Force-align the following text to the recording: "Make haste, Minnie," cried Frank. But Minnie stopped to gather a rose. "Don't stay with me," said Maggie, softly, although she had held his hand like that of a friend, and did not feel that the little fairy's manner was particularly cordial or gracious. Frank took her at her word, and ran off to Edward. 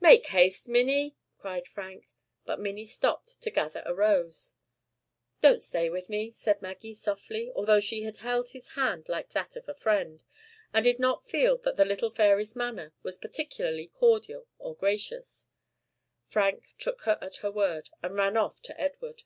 "Make 0.00 0.28
haste, 0.28 0.66
Minnie," 0.66 1.14
cried 1.36 1.68
Frank. 1.68 2.08
But 2.46 2.58
Minnie 2.58 2.86
stopped 2.86 3.42
to 3.42 3.50
gather 3.50 3.82
a 3.84 3.94
rose. 3.94 4.54
"Don't 5.42 5.62
stay 5.62 5.90
with 5.90 6.08
me," 6.08 6.30
said 6.30 6.62
Maggie, 6.62 6.94
softly, 6.94 7.50
although 7.54 7.80
she 7.80 8.02
had 8.02 8.16
held 8.16 8.48
his 8.48 8.68
hand 8.68 9.10
like 9.10 9.28
that 9.34 9.56
of 9.56 9.68
a 9.68 9.74
friend, 9.74 10.24
and 10.72 10.84
did 10.84 10.98
not 10.98 11.26
feel 11.26 11.58
that 11.58 11.76
the 11.76 11.84
little 11.84 12.08
fairy's 12.10 12.56
manner 12.56 12.94
was 13.02 13.18
particularly 13.18 13.88
cordial 13.88 14.46
or 14.58 14.74
gracious. 14.74 15.48
Frank 16.28 16.64
took 16.78 17.02
her 17.02 17.18
at 17.20 17.36
her 17.44 17.52
word, 17.52 17.90
and 18.02 18.16
ran 18.16 18.38
off 18.38 18.62
to 18.62 18.80
Edward. 18.80 19.24